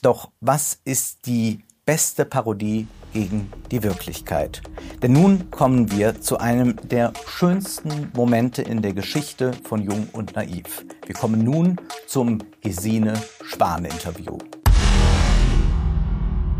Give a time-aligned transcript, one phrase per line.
[0.00, 4.62] Doch was ist die beste Parodie gegen die Wirklichkeit?
[5.02, 10.36] Denn nun kommen wir zu einem der schönsten Momente in der Geschichte von Jung und
[10.36, 10.84] Naiv.
[11.04, 14.38] Wir kommen nun zum Gesine Spahn-Interview.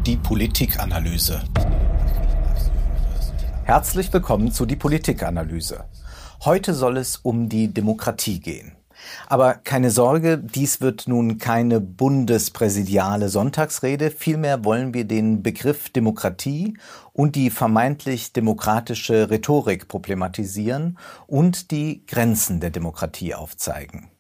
[0.04, 1.40] Die Politikanalyse.
[3.62, 5.84] Herzlich willkommen zu die Politikanalyse.
[6.44, 8.77] Heute soll es um die Demokratie gehen.
[9.26, 14.10] Aber keine Sorge, dies wird nun keine bundespräsidiale Sonntagsrede.
[14.10, 16.76] Vielmehr wollen wir den Begriff Demokratie
[17.12, 24.10] und die vermeintlich demokratische Rhetorik problematisieren und die Grenzen der Demokratie aufzeigen.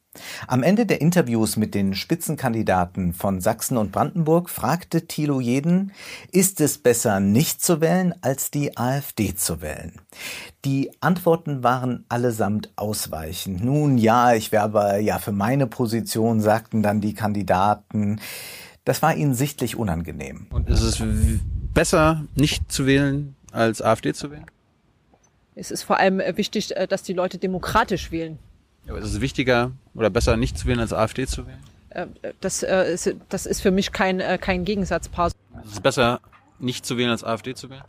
[0.46, 5.92] Am Ende der Interviews mit den Spitzenkandidaten von Sachsen und Brandenburg fragte Thilo jeden,
[6.32, 9.92] ist es besser nicht zu wählen, als die AfD zu wählen?
[10.64, 13.64] Die Antworten waren allesamt ausweichend.
[13.64, 18.20] Nun ja, ich werbe ja für meine Position, sagten dann die Kandidaten.
[18.84, 20.46] Das war ihnen sichtlich unangenehm.
[20.50, 21.02] Und ist es
[21.74, 24.46] besser nicht zu wählen, als AfD zu wählen?
[25.54, 28.38] Es ist vor allem wichtig, äh, dass die Leute demokratisch wählen.
[28.88, 31.58] Aber ist es wichtiger oder besser nicht zu wählen als AfD zu wählen?
[31.90, 32.06] Äh,
[32.40, 35.28] das, äh, ist, das ist für mich kein, äh, kein Gegensatzpaar.
[35.28, 36.20] Ist es besser
[36.58, 37.84] nicht zu wählen als AfD zu wählen?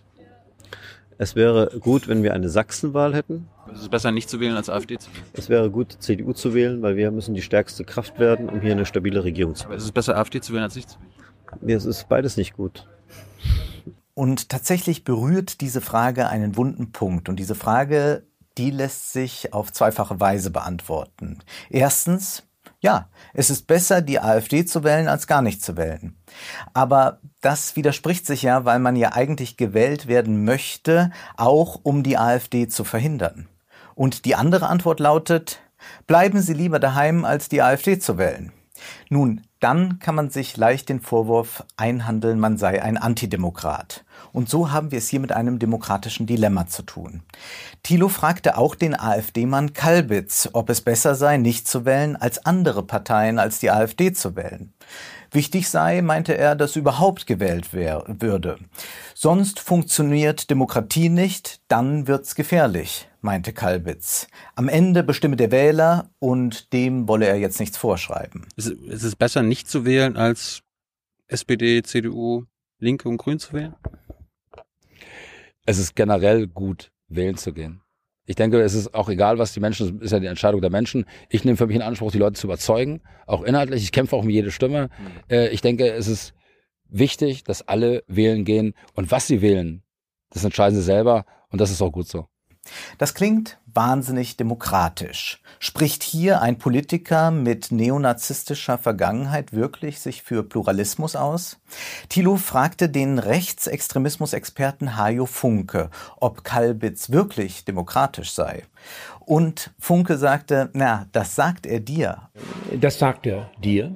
[1.21, 3.49] Es wäre gut, wenn wir eine Sachsenwahl hätten.
[3.73, 5.25] Es ist besser nicht zu wählen als AfD zu wählen.
[5.33, 8.71] Es wäre gut, CDU zu wählen, weil wir müssen die stärkste Kraft werden, um hier
[8.71, 9.71] eine stabile Regierung zu haben.
[9.71, 10.97] Aber ist es besser, AfD zu wählen als nicht zu
[11.59, 11.77] wählen?
[11.77, 12.87] Es ist beides nicht gut.
[14.13, 17.27] Und tatsächlich berührt diese Frage einen wunden Punkt.
[17.27, 18.23] Und diese Frage
[18.59, 21.39] die lässt sich auf zweifache Weise beantworten.
[21.69, 22.43] Erstens,
[22.81, 26.17] ja, es ist besser, die AfD zu wählen, als gar nicht zu wählen.
[26.73, 32.17] Aber das widerspricht sich ja, weil man ja eigentlich gewählt werden möchte, auch um die
[32.17, 33.47] AfD zu verhindern.
[33.95, 35.61] Und die andere Antwort lautet,
[36.05, 38.51] bleiben Sie lieber daheim, als die AfD zu wählen.
[39.09, 44.03] Nun, dann kann man sich leicht den Vorwurf einhandeln, man sei ein Antidemokrat.
[44.31, 47.23] Und so haben wir es hier mit einem demokratischen Dilemma zu tun.
[47.83, 52.83] Thilo fragte auch den AfD-Mann Kalbitz, ob es besser sei, nicht zu wählen, als andere
[52.83, 54.73] Parteien als die AfD zu wählen.
[55.31, 58.57] Wichtig sei, meinte er, dass überhaupt gewählt wär, würde.
[59.13, 64.27] Sonst funktioniert Demokratie nicht, dann wird's gefährlich, meinte Kalbitz.
[64.55, 68.47] Am Ende bestimme der Wähler und dem wolle er jetzt nichts vorschreiben.
[68.55, 70.63] Ist, ist es besser, nicht zu wählen, als
[71.27, 72.45] SPD, CDU,
[72.79, 73.75] Linke und Grün zu wählen?
[75.69, 77.81] Es ist generell gut, wählen zu gehen.
[78.25, 80.71] Ich denke, es ist auch egal, was die Menschen, es ist ja die Entscheidung der
[80.71, 81.05] Menschen.
[81.29, 83.83] Ich nehme für mich in Anspruch, die Leute zu überzeugen, auch inhaltlich.
[83.83, 84.89] Ich kämpfe auch um jede Stimme.
[84.97, 85.07] Mhm.
[85.29, 86.33] Äh, ich denke, es ist
[86.85, 89.83] wichtig, dass alle wählen gehen und was sie wählen,
[90.31, 92.25] das entscheiden sie selber und das ist auch gut so.
[92.97, 95.41] Das klingt wahnsinnig demokratisch.
[95.59, 101.59] Spricht hier ein Politiker mit neonazistischer Vergangenheit wirklich sich für Pluralismus aus?
[102.09, 108.63] Thilo fragte den Rechtsextremismusexperten Hajo Funke, ob Kalbitz wirklich demokratisch sei.
[109.19, 112.29] Und Funke sagte, na, das sagt er dir.
[112.79, 113.95] Das sagt er dir.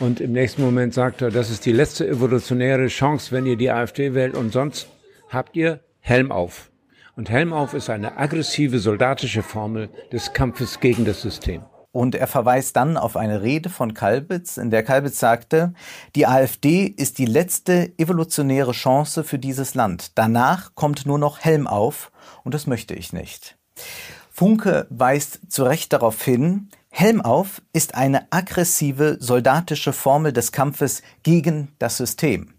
[0.00, 3.70] Und im nächsten Moment sagt er, das ist die letzte evolutionäre Chance, wenn ihr die
[3.70, 4.88] AfD wählt und sonst
[5.28, 6.71] habt ihr Helm auf.
[7.14, 11.62] Und Helm auf ist eine aggressive soldatische Formel des Kampfes gegen das System.
[11.92, 15.74] Und er verweist dann auf eine Rede von Kalbitz, in der Kalbitz sagte,
[16.16, 20.12] die AfD ist die letzte evolutionäre Chance für dieses Land.
[20.14, 22.10] Danach kommt nur noch Helm auf
[22.44, 23.58] und das möchte ich nicht.
[24.30, 31.02] Funke weist zu Recht darauf hin, Helm auf ist eine aggressive soldatische Formel des Kampfes
[31.22, 32.54] gegen das System.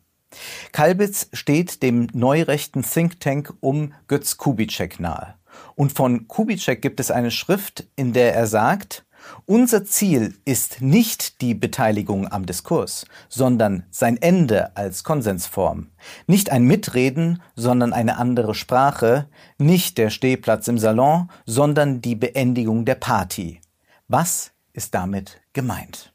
[0.71, 5.35] Kalbitz steht dem neurechten Think Tank um Götz Kubitschek nahe.
[5.75, 9.05] Und von Kubitschek gibt es eine Schrift, in der er sagt,
[9.45, 15.87] unser Ziel ist nicht die Beteiligung am Diskurs, sondern sein Ende als Konsensform.
[16.27, 19.27] Nicht ein Mitreden, sondern eine andere Sprache,
[19.57, 23.61] nicht der Stehplatz im Salon, sondern die Beendigung der Party.
[24.07, 26.12] Was ist damit gemeint?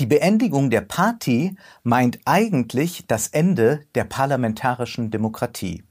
[0.00, 5.84] Die Beendigung der Party meint eigentlich das Ende der parlamentarischen Demokratie.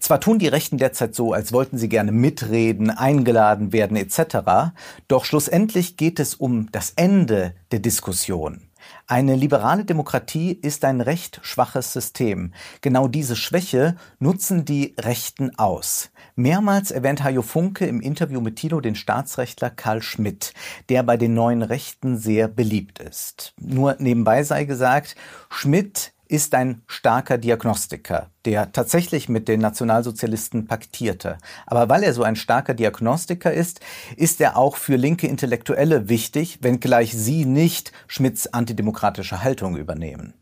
[0.00, 4.72] Zwar tun die Rechten derzeit so, als wollten sie gerne mitreden, eingeladen werden etc.,
[5.06, 8.65] doch schlussendlich geht es um das Ende der Diskussion.
[9.06, 12.52] Eine liberale Demokratie ist ein recht schwaches System.
[12.80, 16.10] Genau diese Schwäche nutzen die Rechten aus.
[16.34, 20.54] Mehrmals erwähnt Hajo Funke im Interview mit Tilo den Staatsrechtler Karl Schmidt,
[20.88, 23.54] der bei den neuen Rechten sehr beliebt ist.
[23.60, 25.16] Nur nebenbei sei gesagt,
[25.48, 31.38] Schmidt ist ein starker Diagnostiker, der tatsächlich mit den Nationalsozialisten paktierte.
[31.66, 33.80] Aber weil er so ein starker Diagnostiker ist,
[34.16, 40.34] ist er auch für linke Intellektuelle wichtig, wenngleich sie nicht Schmidts antidemokratische Haltung übernehmen.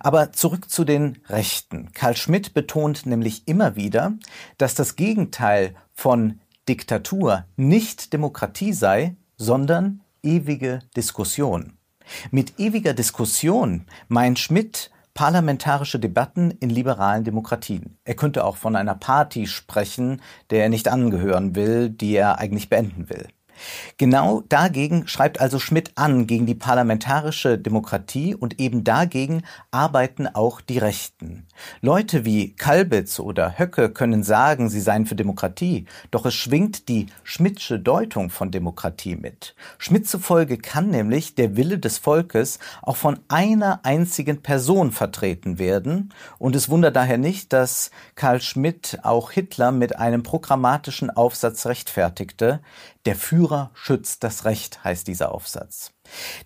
[0.00, 1.90] Aber zurück zu den Rechten.
[1.92, 4.12] Karl Schmidt betont nämlich immer wieder,
[4.58, 11.76] dass das Gegenteil von Diktatur nicht Demokratie sei, sondern ewige Diskussion.
[12.30, 17.96] Mit ewiger Diskussion meint Schmidt parlamentarische Debatten in liberalen Demokratien.
[18.04, 20.20] Er könnte auch von einer Party sprechen,
[20.50, 23.26] der er nicht angehören will, die er eigentlich beenden will.
[23.98, 30.60] Genau dagegen schreibt also Schmidt an, gegen die parlamentarische Demokratie und eben dagegen arbeiten auch
[30.60, 31.46] die Rechten.
[31.80, 37.06] Leute wie Kalbitz oder Höcke können sagen, sie seien für Demokratie, doch es schwingt die
[37.24, 39.54] Schmidtsche Deutung von Demokratie mit.
[39.78, 46.12] Schmidt zufolge kann nämlich der Wille des Volkes auch von einer einzigen Person vertreten werden
[46.38, 52.60] und es wundert daher nicht, dass Karl Schmidt auch Hitler mit einem programmatischen Aufsatz rechtfertigte,
[53.06, 55.92] der Führer schützt das Recht, heißt dieser Aufsatz.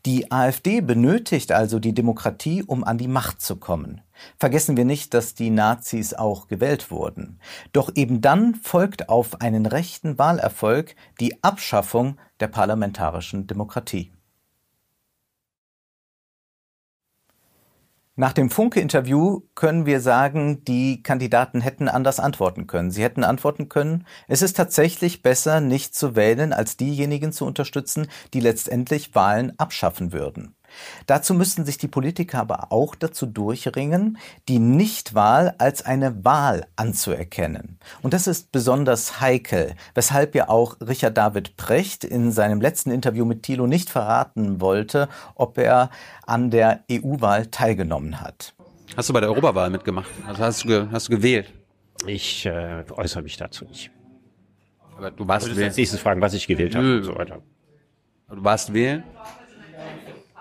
[0.07, 4.01] Die AfD benötigt also die Demokratie, um an die Macht zu kommen.
[4.39, 7.41] Vergessen wir nicht, dass die Nazis auch gewählt wurden.
[7.73, 14.13] Doch eben dann folgt auf einen rechten Wahlerfolg die Abschaffung der parlamentarischen Demokratie.
[18.21, 22.91] Nach dem Funke-Interview können wir sagen, die Kandidaten hätten anders antworten können.
[22.91, 28.09] Sie hätten antworten können, es ist tatsächlich besser, nicht zu wählen, als diejenigen zu unterstützen,
[28.35, 30.55] die letztendlich Wahlen abschaffen würden.
[31.07, 34.19] Dazu müssten sich die Politiker aber auch dazu durchringen,
[34.49, 37.79] die Nichtwahl als eine Wahl anzuerkennen.
[38.03, 43.25] Und das ist besonders heikel, weshalb ja auch Richard David Precht in seinem letzten Interview
[43.25, 45.91] mit Thilo nicht verraten wollte, ob er
[46.27, 48.55] an der EU-Wahl teilgenommen hat.
[48.97, 50.11] Hast du bei der Europawahl mitgemacht?
[50.27, 51.53] Also hast du, hast du gewählt?
[52.07, 53.91] Ich äh, äußere mich dazu nicht.
[54.97, 55.69] Aber du warst wählen.
[55.69, 56.97] als nächstes fragen, was ich gewählt habe Nö.
[56.99, 57.41] und so weiter.
[58.29, 59.03] Du warst wählen?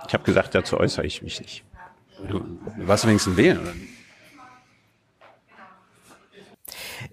[0.10, 1.64] Ich habe gesagt, dazu äußere ich mich nicht.
[2.28, 3.74] Du, du warst wenigstens wählen, oder?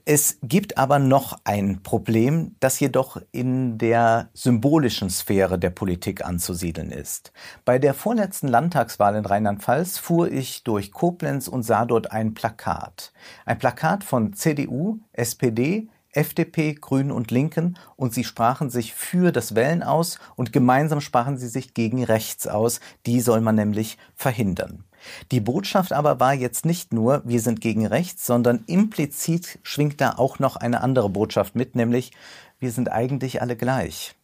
[0.07, 6.91] Es gibt aber noch ein Problem, das jedoch in der symbolischen Sphäre der Politik anzusiedeln
[6.91, 7.33] ist.
[7.67, 13.13] Bei der vorletzten Landtagswahl in Rheinland-Pfalz fuhr ich durch Koblenz und sah dort ein Plakat.
[13.45, 19.55] Ein Plakat von CDU, SPD, FDP, Grünen und Linken und sie sprachen sich für das
[19.55, 22.81] Wählen aus und gemeinsam sprachen sie sich gegen rechts aus.
[23.07, 24.85] Die soll man nämlich verhindern.
[25.31, 30.15] Die Botschaft aber war jetzt nicht nur, wir sind gegen rechts, sondern implizit schwingt da
[30.17, 32.13] auch noch eine andere Botschaft mit, nämlich
[32.59, 34.15] wir sind eigentlich alle gleich.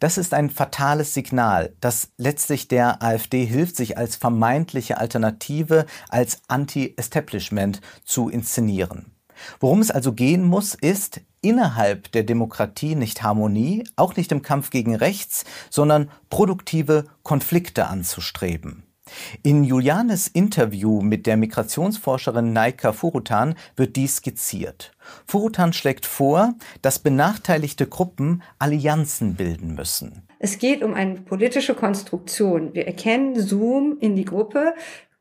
[0.00, 6.42] Das ist ein fatales Signal, das letztlich der AfD hilft, sich als vermeintliche Alternative, als
[6.48, 9.12] Anti-Establishment zu inszenieren.
[9.60, 14.70] Worum es also gehen muss, ist innerhalb der Demokratie nicht Harmonie, auch nicht im Kampf
[14.70, 18.84] gegen rechts, sondern produktive Konflikte anzustreben.
[19.42, 24.92] In Julianes Interview mit der Migrationsforscherin Naika Furutan wird dies skizziert.
[25.26, 30.22] Furutan schlägt vor, dass benachteiligte Gruppen Allianzen bilden müssen.
[30.38, 32.74] Es geht um eine politische Konstruktion.
[32.74, 34.74] Wir erkennen Zoom in die Gruppe.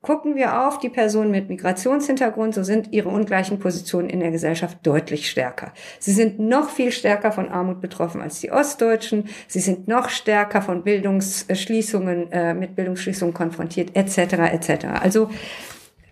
[0.03, 4.79] Gucken wir auf die Personen mit Migrationshintergrund, so sind ihre ungleichen Positionen in der Gesellschaft
[4.83, 5.71] deutlich stärker.
[5.97, 9.29] Sie sind noch viel stärker von Armut betroffen als die Ostdeutschen.
[9.47, 14.33] Sie sind noch stärker von Bildungsschließungen, äh, mit Bildungsschließungen konfrontiert, etc.
[14.51, 14.87] etc.
[15.01, 15.29] Also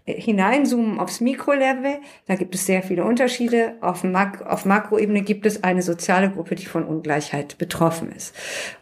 [0.05, 3.75] hineinzoomen aufs Mikrolevel, da gibt es sehr viele Unterschiede.
[3.81, 8.33] Auf, Mak auf Makroebene gibt es eine soziale Gruppe, die von Ungleichheit betroffen ist.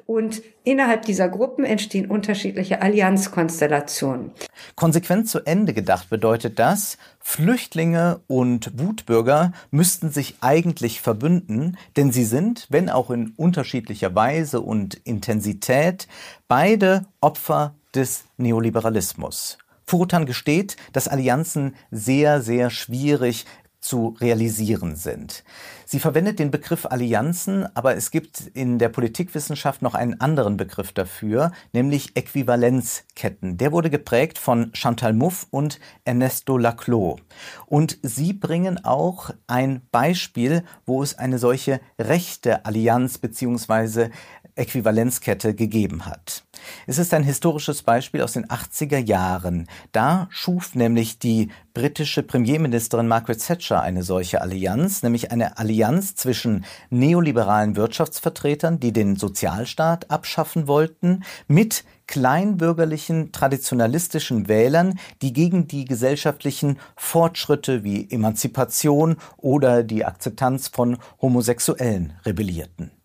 [0.05, 4.31] Und innerhalb dieser Gruppen entstehen unterschiedliche Allianzkonstellationen.
[4.75, 12.23] Konsequent zu Ende gedacht bedeutet das, Flüchtlinge und Wutbürger müssten sich eigentlich verbünden, denn sie
[12.23, 16.07] sind, wenn auch in unterschiedlicher Weise und Intensität,
[16.47, 19.57] beide Opfer des Neoliberalismus.
[19.89, 23.45] Furutan gesteht, dass Allianzen sehr, sehr schwierig
[23.79, 25.43] zu realisieren sind.
[25.85, 30.91] Sie verwendet den Begriff Allianzen, aber es gibt in der Politikwissenschaft noch einen anderen Begriff
[30.91, 33.57] dafür, nämlich Äquivalenzketten.
[33.57, 37.19] Der wurde geprägt von Chantal Mouffe und Ernesto Laclos.
[37.65, 44.11] Und sie bringen auch ein Beispiel, wo es eine solche rechte Allianz beziehungsweise
[44.55, 46.43] Äquivalenzkette gegeben hat.
[46.87, 49.67] Es ist ein historisches Beispiel aus den 80er Jahren.
[49.91, 56.65] Da schuf nämlich die britische Premierministerin Margaret Thatcher eine solche Allianz, nämlich eine Allianz zwischen
[56.89, 66.79] neoliberalen Wirtschaftsvertretern, die den Sozialstaat abschaffen wollten, mit kleinbürgerlichen, traditionalistischen Wählern, die gegen die gesellschaftlichen
[66.95, 72.98] Fortschritte wie Emanzipation oder die Akzeptanz von Homosexuellen rebellierten.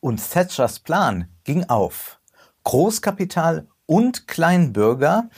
[0.00, 2.20] Und Thatchers Plan ging auf.
[2.64, 5.28] Großkapital und Kleinbürger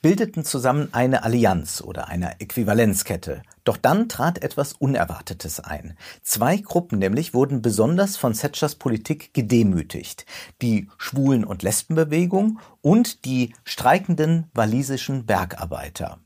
[0.00, 3.42] bildeten zusammen eine Allianz oder eine Äquivalenzkette.
[3.64, 5.98] Doch dann trat etwas Unerwartetes ein.
[6.22, 10.24] Zwei Gruppen nämlich wurden besonders von Thatchers Politik gedemütigt.
[10.62, 16.20] Die Schwulen- und Lesbenbewegung und die streikenden walisischen Bergarbeiter.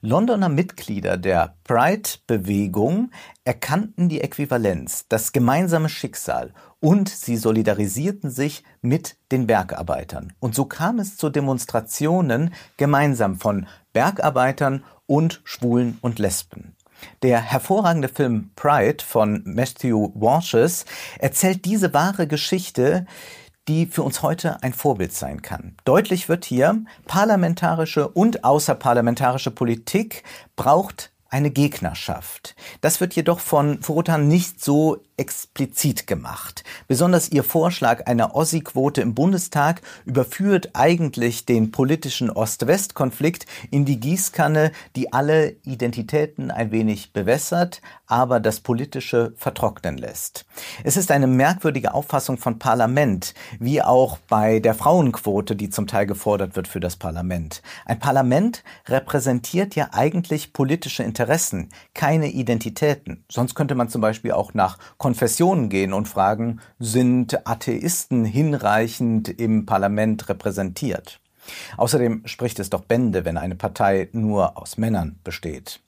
[0.00, 3.10] Londoner Mitglieder der Pride-Bewegung
[3.44, 6.52] erkannten die Äquivalenz, das gemeinsame Schicksal
[6.82, 10.32] und sie solidarisierten sich mit den Bergarbeitern.
[10.40, 16.74] Und so kam es zu Demonstrationen gemeinsam von Bergarbeitern und Schwulen und Lesben.
[17.22, 20.84] Der hervorragende Film Pride von Matthew Walshes
[21.18, 23.06] erzählt diese wahre Geschichte,
[23.68, 25.76] die für uns heute ein Vorbild sein kann.
[25.84, 30.24] Deutlich wird hier, parlamentarische und außerparlamentarische Politik
[30.56, 32.54] braucht eine Gegnerschaft.
[32.82, 36.62] Das wird jedoch von Furutan nicht so explizit gemacht.
[36.88, 44.72] Besonders ihr Vorschlag einer Ossi-Quote im Bundestag überführt eigentlich den politischen Ost-West-Konflikt in die Gießkanne,
[44.94, 47.80] die alle Identitäten ein wenig bewässert,
[48.12, 50.44] aber das Politische vertrocknen lässt.
[50.84, 56.04] Es ist eine merkwürdige Auffassung von Parlament, wie auch bei der Frauenquote, die zum Teil
[56.04, 57.62] gefordert wird für das Parlament.
[57.86, 63.24] Ein Parlament repräsentiert ja eigentlich politische Interessen, keine Identitäten.
[63.30, 69.64] Sonst könnte man zum Beispiel auch nach Konfessionen gehen und fragen, sind Atheisten hinreichend im
[69.64, 71.18] Parlament repräsentiert?
[71.78, 75.80] Außerdem spricht es doch Bände, wenn eine Partei nur aus Männern besteht.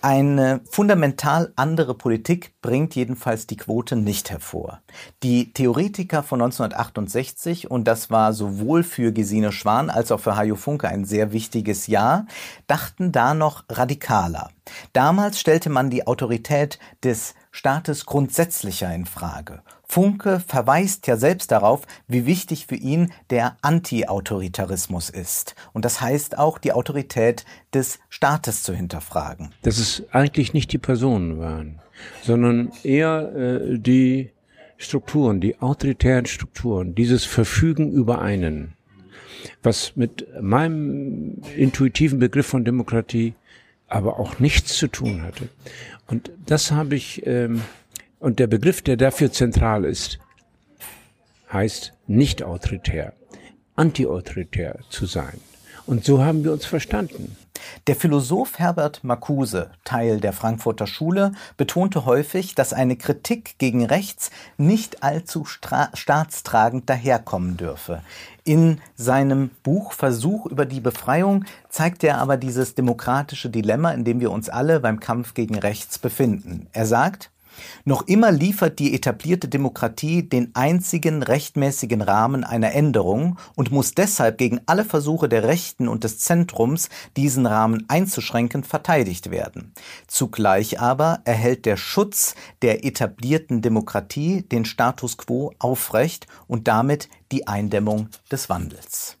[0.00, 4.80] Eine fundamental andere Politik bringt jedenfalls die Quote nicht hervor.
[5.24, 10.54] Die Theoretiker von 1968, und das war sowohl für Gesine Schwan als auch für Hajo
[10.54, 12.26] Funke ein sehr wichtiges Jahr,
[12.68, 14.50] dachten da noch radikaler.
[14.92, 19.62] Damals stellte man die Autorität des Staates grundsätzlicher in Frage.
[19.82, 25.56] Funke verweist ja selbst darauf, wie wichtig für ihn der Anti-Autoritarismus ist.
[25.72, 29.50] Und das heißt auch, die Autorität des Staates zu hinterfragen.
[29.62, 31.80] Dass es eigentlich nicht die Personen waren,
[32.22, 34.30] sondern eher äh, die
[34.76, 38.74] Strukturen, die autoritären Strukturen, dieses Verfügen über einen,
[39.64, 43.34] was mit meinem intuitiven Begriff von Demokratie
[43.88, 45.48] aber auch nichts zu tun hatte.
[46.06, 47.62] Und das habe ich, ähm,
[48.20, 50.18] und der Begriff, der dafür zentral ist,
[51.52, 53.14] heißt nicht autoritär,
[53.76, 55.40] antiautoritär zu sein.
[55.86, 57.36] Und so haben wir uns verstanden.
[57.86, 64.30] Der Philosoph Herbert Marcuse, Teil der Frankfurter Schule, betonte häufig, dass eine Kritik gegen rechts
[64.56, 68.02] nicht allzu staatstragend daherkommen dürfe.
[68.44, 74.20] In seinem Buch Versuch über die Befreiung zeigt er aber dieses demokratische Dilemma, in dem
[74.20, 76.66] wir uns alle beim Kampf gegen rechts befinden.
[76.72, 77.30] Er sagt,
[77.84, 84.38] noch immer liefert die etablierte Demokratie den einzigen rechtmäßigen Rahmen einer Änderung und muss deshalb
[84.38, 89.72] gegen alle Versuche der Rechten und des Zentrums, diesen Rahmen einzuschränken, verteidigt werden.
[90.06, 97.46] Zugleich aber erhält der Schutz der etablierten Demokratie den Status quo aufrecht und damit die
[97.46, 99.17] Eindämmung des Wandels.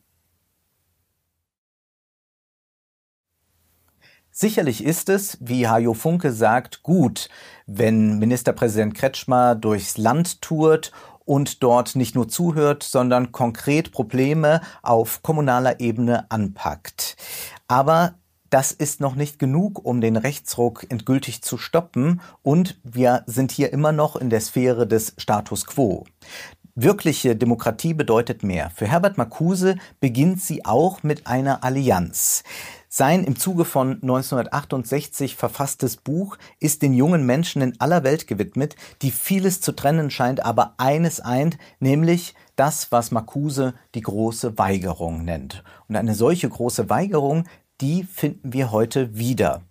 [4.40, 7.28] Sicherlich ist es, wie Hajo Funke sagt, gut,
[7.66, 10.92] wenn Ministerpräsident Kretschmer durchs Land tourt
[11.24, 17.16] und dort nicht nur zuhört, sondern konkret Probleme auf kommunaler Ebene anpackt.
[17.66, 18.14] Aber
[18.48, 23.72] das ist noch nicht genug, um den Rechtsruck endgültig zu stoppen und wir sind hier
[23.72, 26.04] immer noch in der Sphäre des Status quo.
[26.80, 28.70] Wirkliche Demokratie bedeutet mehr.
[28.70, 32.44] Für Herbert Marcuse beginnt sie auch mit einer Allianz.
[32.88, 38.76] Sein im Zuge von 1968 verfasstes Buch ist den jungen Menschen in aller Welt gewidmet,
[39.02, 45.24] die vieles zu trennen scheint, aber eines eint, nämlich das, was Marcuse die große Weigerung
[45.24, 45.64] nennt.
[45.88, 47.42] Und eine solche große Weigerung,
[47.80, 49.62] die finden wir heute wieder.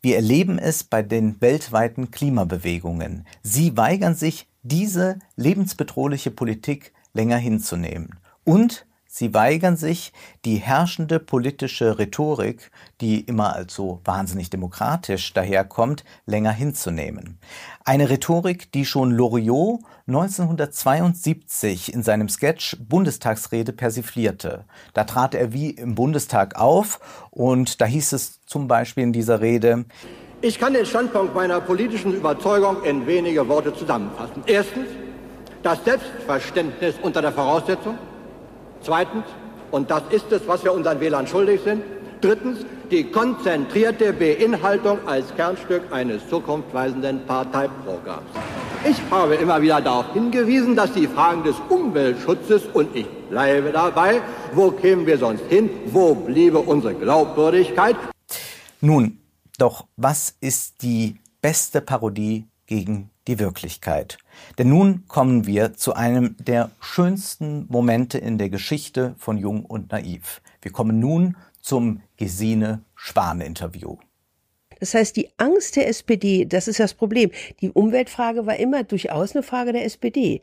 [0.00, 3.28] Wir erleben es bei den weltweiten Klimabewegungen.
[3.44, 8.20] Sie weigern sich, diese lebensbedrohliche Politik länger hinzunehmen.
[8.44, 10.12] Und Sie weigern sich,
[10.44, 17.38] die herrschende politische Rhetorik, die immer als so wahnsinnig demokratisch daherkommt, länger hinzunehmen.
[17.86, 24.66] Eine Rhetorik, die schon Loriot 1972 in seinem Sketch Bundestagsrede persiflierte.
[24.92, 27.00] Da trat er wie im Bundestag auf
[27.30, 29.86] und da hieß es zum Beispiel in dieser Rede,
[30.40, 34.44] ich kann den Standpunkt meiner politischen Überzeugung in wenige Worte zusammenfassen.
[34.46, 34.86] Erstens,
[35.64, 37.98] das Selbstverständnis unter der Voraussetzung.
[38.82, 39.24] Zweitens,
[39.70, 41.82] und das ist es, was wir unseren Wählern schuldig sind.
[42.20, 48.30] Drittens, die konzentrierte Beinhaltung als Kernstück eines zukunftsweisenden Parteiprogramms.
[48.88, 54.22] Ich habe immer wieder darauf hingewiesen, dass die Fragen des Umweltschutzes, und ich bleibe dabei,
[54.52, 57.96] wo kämen wir sonst hin, wo bliebe unsere Glaubwürdigkeit?
[58.80, 59.18] Nun,
[59.58, 64.18] doch was ist die beste Parodie gegen die Wirklichkeit?
[64.58, 69.92] Denn nun kommen wir zu einem der schönsten Momente in der Geschichte von Jung und
[69.92, 70.40] Naiv.
[70.62, 73.96] Wir kommen nun zum Gesine Schwan Interview.
[74.80, 77.30] Das heißt, die Angst der SPD, das ist das Problem.
[77.60, 80.40] Die Umweltfrage war immer durchaus eine Frage der SPD.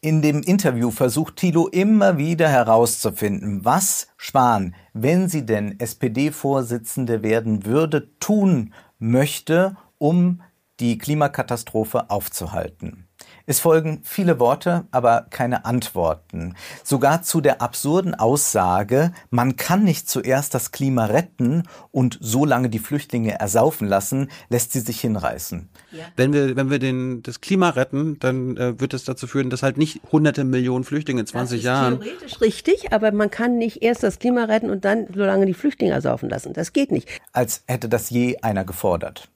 [0.00, 7.64] In dem Interview versucht Thilo immer wieder herauszufinden, was Schwan, wenn sie denn SPD-Vorsitzende werden
[7.64, 8.74] würde, tun
[9.04, 10.42] möchte, um
[10.80, 13.06] die Klimakatastrophe aufzuhalten.
[13.46, 16.54] Es folgen viele Worte, aber keine Antworten.
[16.82, 22.70] Sogar zu der absurden Aussage, man kann nicht zuerst das Klima retten und so lange
[22.70, 25.68] die Flüchtlinge ersaufen lassen, lässt sie sich hinreißen.
[25.92, 26.04] Ja.
[26.16, 29.62] Wenn wir, wenn wir den, das Klima retten, dann äh, wird es dazu führen, dass
[29.62, 32.00] halt nicht hunderte Millionen Flüchtlinge in 20 das ist Jahren.
[32.00, 35.54] Theoretisch richtig, aber man kann nicht erst das Klima retten und dann so lange die
[35.54, 36.54] Flüchtlinge ersaufen lassen.
[36.54, 37.08] Das geht nicht.
[37.32, 39.28] Als hätte das je einer gefordert.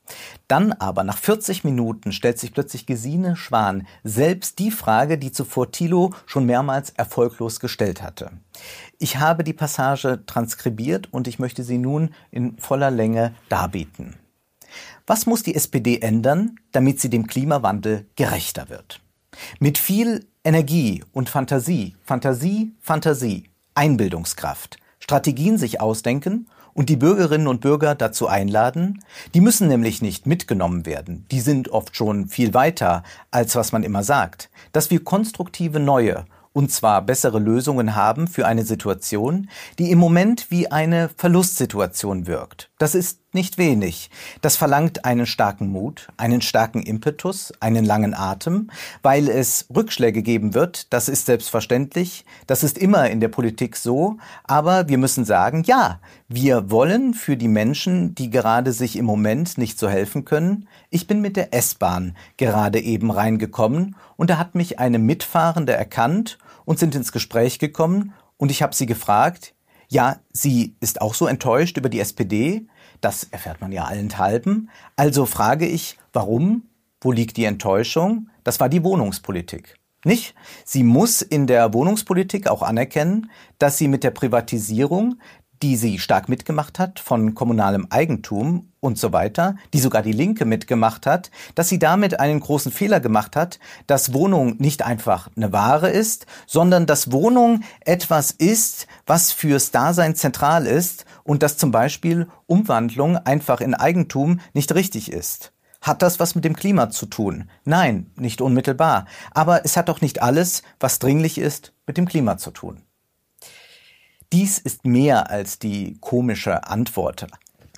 [0.47, 5.71] Dann aber, nach 40 Minuten, stellt sich plötzlich Gesine Schwan selbst die Frage, die zuvor
[5.73, 8.31] Thilo schon mehrmals erfolglos gestellt hatte.
[8.99, 14.17] Ich habe die Passage transkribiert und ich möchte sie nun in voller Länge darbieten.
[15.07, 19.01] Was muss die SPD ändern, damit sie dem Klimawandel gerechter wird?
[19.59, 27.61] Mit viel Energie und Fantasie, Fantasie, Fantasie, Einbildungskraft, Strategien sich ausdenken und die Bürgerinnen und
[27.61, 29.03] Bürger dazu einladen.
[29.35, 31.27] Die müssen nämlich nicht mitgenommen werden.
[31.31, 34.51] Die sind oft schon viel weiter, als was man immer sagt.
[34.73, 39.49] Dass wir konstruktive neue und zwar bessere Lösungen haben für eine Situation,
[39.79, 42.68] die im Moment wie eine Verlustsituation wirkt.
[42.79, 44.09] Das ist nicht wenig.
[44.41, 48.71] Das verlangt einen starken Mut, einen starken Impetus, einen langen Atem,
[49.03, 54.19] weil es Rückschläge geben wird, das ist selbstverständlich, das ist immer in der Politik so,
[54.45, 59.59] aber wir müssen sagen, ja, wir wollen für die Menschen, die gerade sich im Moment
[59.59, 64.55] nicht so helfen können, ich bin mit der S-Bahn gerade eben reingekommen und da hat
[64.55, 69.55] mich eine Mitfahrende erkannt und sind ins Gespräch gekommen und ich habe sie gefragt,
[69.89, 72.67] ja, sie ist auch so enttäuscht über die SPD,
[73.01, 74.71] das erfährt man ja allenthalben.
[74.97, 76.65] Also frage ich, warum?
[77.01, 78.29] Wo liegt die Enttäuschung?
[78.45, 79.77] Das war die Wohnungspolitik.
[80.05, 80.35] Nicht?
[80.65, 85.19] Sie muss in der Wohnungspolitik auch anerkennen, dass sie mit der Privatisierung
[85.63, 90.45] die sie stark mitgemacht hat von kommunalem Eigentum und so weiter, die sogar die Linke
[90.45, 95.53] mitgemacht hat, dass sie damit einen großen Fehler gemacht hat, dass Wohnung nicht einfach eine
[95.53, 101.71] Ware ist, sondern dass Wohnung etwas ist, was fürs Dasein zentral ist und dass zum
[101.71, 105.53] Beispiel Umwandlung einfach in Eigentum nicht richtig ist.
[105.81, 107.49] Hat das was mit dem Klima zu tun?
[107.65, 109.07] Nein, nicht unmittelbar.
[109.31, 112.83] Aber es hat doch nicht alles, was dringlich ist, mit dem Klima zu tun.
[114.33, 117.27] Dies ist mehr als die komische Antwort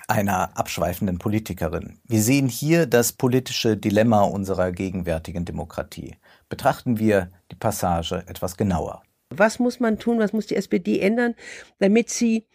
[0.08, 2.00] einer abschweifenden Politikerin.
[2.08, 6.16] Wir sehen hier das politische Dilemma unserer gegenwärtigen Demokratie.
[6.48, 9.04] Betrachten wir die Passage etwas genauer.
[9.28, 11.36] Was muss man tun, was muss die SPD ändern,
[11.78, 12.46] damit sie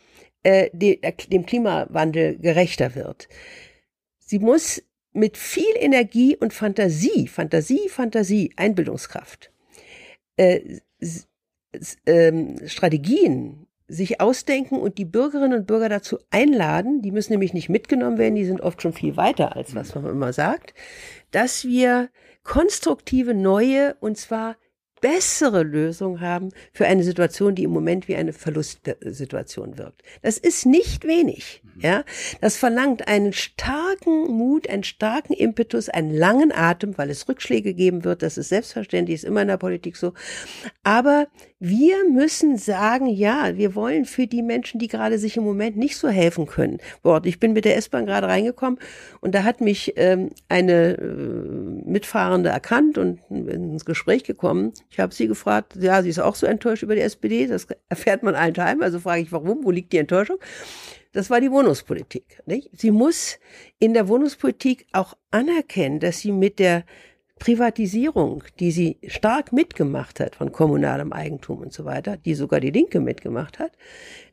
[0.44, 3.30] äh, de, dem Klimawandel gerechter wird?
[4.20, 9.54] Sie muss mit viel Energie und Fantasie, Fantasie, Fantasie, Einbildungskraft,
[10.36, 10.80] äh,
[12.06, 17.70] ähm, Strategien sich ausdenken und die Bürgerinnen und Bürger dazu einladen, die müssen nämlich nicht
[17.70, 20.74] mitgenommen werden, die sind oft schon viel weiter als was man immer sagt,
[21.32, 22.10] dass wir
[22.44, 24.56] konstruktive neue und zwar
[25.06, 30.02] bessere Lösung haben für eine Situation, die im Moment wie eine Verlustsituation wirkt.
[30.24, 31.62] Das ist nicht wenig.
[31.78, 32.06] Ja,
[32.40, 38.06] das verlangt einen starken Mut, einen starken Impetus, einen langen Atem, weil es Rückschläge geben
[38.06, 38.24] wird.
[38.24, 40.14] Das ist selbstverständlich, ist immer in der Politik so.
[40.84, 41.28] Aber
[41.60, 45.98] wir müssen sagen, ja, wir wollen für die Menschen, die gerade sich im Moment nicht
[45.98, 46.80] so helfen können.
[47.04, 48.80] Wort, ich bin mit der S-Bahn gerade reingekommen
[49.20, 54.74] und da hat mich ähm, eine äh, Mitfahrende erkannt und ins Gespräch gekommen.
[54.96, 57.48] Ich habe sie gefragt, ja, sie ist auch so enttäuscht über die SPD.
[57.48, 58.82] Das erfährt man allen Teilen.
[58.82, 59.66] Also frage ich, warum?
[59.66, 60.38] Wo liegt die Enttäuschung?
[61.12, 62.42] Das war die Wohnungspolitik.
[62.46, 62.70] Nicht?
[62.72, 63.38] Sie muss
[63.78, 66.86] in der Wohnungspolitik auch anerkennen, dass sie mit der
[67.38, 72.72] Privatisierung, die sie stark mitgemacht hat von kommunalem Eigentum und so weiter, die sogar die
[72.72, 73.74] Linke mitgemacht hat,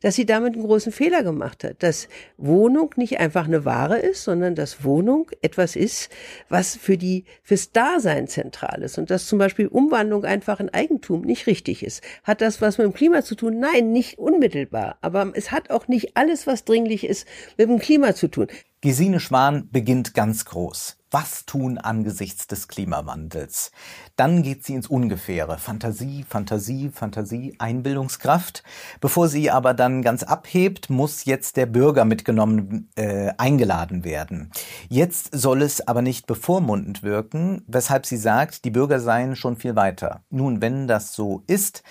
[0.02, 4.22] dass sie damit einen großen Fehler gemacht hat, dass Wohnung nicht einfach eine Ware ist,
[4.22, 6.10] sondern dass Wohnung etwas ist,
[6.48, 11.22] was für die, fürs Dasein zentral ist und dass zum Beispiel Umwandlung einfach in Eigentum
[11.22, 12.02] nicht richtig ist.
[12.22, 13.58] Hat das was mit dem Klima zu tun?
[13.58, 14.98] Nein, nicht unmittelbar.
[15.00, 17.26] Aber es hat auch nicht alles, was dringlich ist,
[17.58, 18.46] mit dem Klima zu tun.
[18.80, 21.01] Gesine Schwan beginnt ganz groß.
[21.12, 23.70] Was tun angesichts des Klimawandels?
[24.16, 25.58] Dann geht sie ins Ungefähre.
[25.58, 28.62] Fantasie, Fantasie, Fantasie, Einbildungskraft.
[28.98, 34.52] Bevor sie aber dann ganz abhebt, muss jetzt der Bürger mitgenommen, äh, eingeladen werden.
[34.88, 39.76] Jetzt soll es aber nicht bevormundend wirken, weshalb sie sagt, die Bürger seien schon viel
[39.76, 40.22] weiter.
[40.30, 41.82] Nun, wenn das so ist,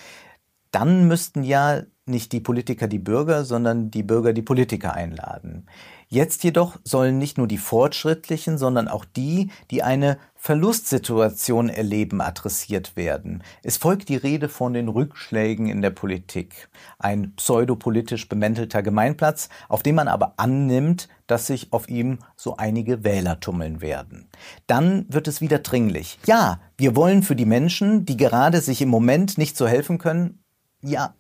[0.72, 5.68] dann müssten ja nicht die Politiker die Bürger, sondern die Bürger die Politiker einladen.
[6.08, 12.98] Jetzt jedoch sollen nicht nur die Fortschrittlichen, sondern auch die, die eine Verlustsituation erleben, adressiert
[12.98, 13.44] werden.
[13.64, 16.68] Es folgt die Rede von den Rückschlägen in der Politik.
[17.00, 23.06] Ein pseudopolitisch bemäntelter Gemeinplatz, auf dem man aber annimmt, dass sich auf ihm so einige
[23.06, 24.28] Wähler tummeln werden.
[24.68, 26.20] Dann wird es wieder dringlich.
[26.26, 30.41] Ja, wir wollen für die Menschen, die gerade sich im Moment nicht so helfen können,
[30.82, 31.16] ja,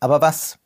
[0.00, 0.58] aber was?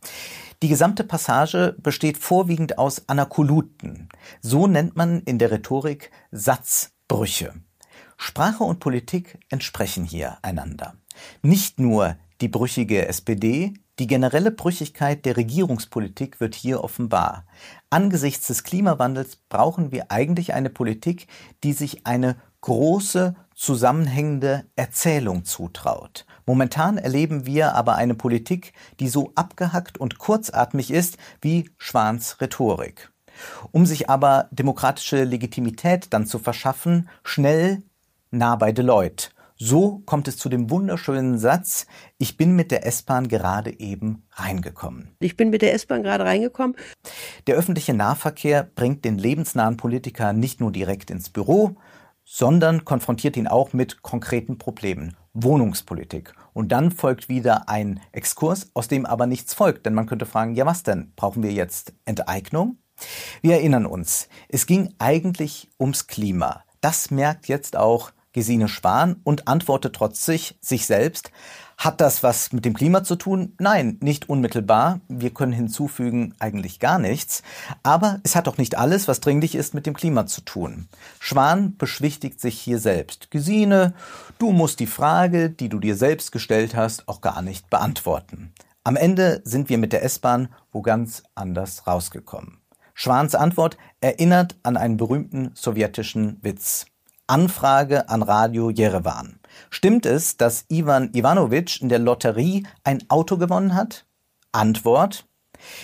[0.63, 4.09] Die gesamte Passage besteht vorwiegend aus Anakoluten.
[4.43, 7.55] So nennt man in der Rhetorik Satzbrüche.
[8.19, 10.95] Sprache und Politik entsprechen hier einander.
[11.43, 17.47] Nicht nur die brüchige SPD, die generelle Brüchigkeit der Regierungspolitik wird hier offenbar.
[17.91, 21.27] Angesichts des Klimawandels brauchen wir eigentlich eine Politik,
[21.65, 26.27] die sich eine große, zusammenhängende Erzählung zutraut.
[26.47, 33.11] Momentan erleben wir aber eine Politik, die so abgehackt und kurzatmig ist wie Schwans Rhetorik.
[33.71, 37.83] Um sich aber demokratische Legitimität dann zu verschaffen, schnell
[38.31, 39.29] nah bei Deloitte.
[39.63, 45.11] So kommt es zu dem wunderschönen Satz, ich bin mit der S-Bahn gerade eben reingekommen.
[45.21, 46.77] Ich bin mit der S-Bahn gerade reingekommen.
[47.47, 51.77] Der öffentliche Nahverkehr bringt den lebensnahen Politiker nicht nur direkt ins Büro,
[52.33, 55.17] sondern konfrontiert ihn auch mit konkreten Problemen.
[55.33, 56.33] Wohnungspolitik.
[56.53, 59.85] Und dann folgt wieder ein Exkurs, aus dem aber nichts folgt.
[59.85, 61.13] Denn man könnte fragen, ja was denn?
[61.17, 62.79] Brauchen wir jetzt Enteignung?
[63.43, 66.63] Wir erinnern uns, es ging eigentlich ums Klima.
[66.81, 71.33] Das merkt jetzt auch Gesine Spahn und antwortet trotzig sich selbst,
[71.81, 73.55] hat das was mit dem Klima zu tun?
[73.59, 75.01] Nein, nicht unmittelbar.
[75.09, 77.43] Wir können hinzufügen, eigentlich gar nichts.
[77.83, 80.89] Aber es hat auch nicht alles, was dringlich ist, mit dem Klima zu tun.
[81.19, 83.31] Schwan beschwichtigt sich hier selbst.
[83.31, 83.95] Gesine,
[84.39, 88.53] du musst die Frage, die du dir selbst gestellt hast, auch gar nicht beantworten.
[88.85, 92.59] Am Ende sind wir mit der S-Bahn wo ganz anders rausgekommen.
[92.95, 96.87] Schwans Antwort erinnert an einen berühmten sowjetischen Witz.
[97.27, 99.40] Anfrage an Radio Jerewan.
[99.69, 104.07] Stimmt es, dass Ivan Ivanovic in der Lotterie ein Auto gewonnen hat?
[104.53, 105.27] Antwort.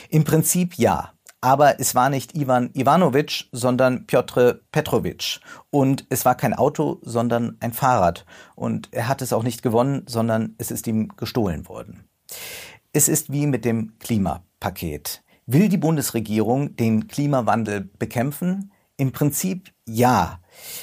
[0.08, 1.12] Im Prinzip ja.
[1.40, 5.40] Aber es war nicht Ivan Ivanovic, sondern Piotr Petrovic.
[5.70, 8.24] Und es war kein Auto, sondern ein Fahrrad.
[8.54, 12.08] Und er hat es auch nicht gewonnen, sondern es ist ihm gestohlen worden.
[12.92, 15.22] Es ist wie mit dem Klimapaket.
[15.46, 18.72] Will die Bundesregierung den Klimawandel bekämpfen?
[18.96, 20.40] Im Prinzip ja.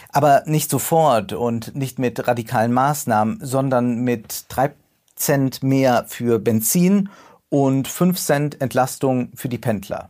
[0.09, 4.73] Aber nicht sofort und nicht mit radikalen Maßnahmen, sondern mit drei
[5.15, 7.09] Cent mehr für Benzin
[7.49, 10.09] und fünf Cent Entlastung für die Pendler.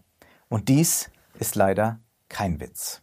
[0.50, 2.00] Und dies ist leider
[2.30, 3.03] kein Witz.